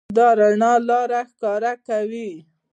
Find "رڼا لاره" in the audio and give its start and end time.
0.39-1.19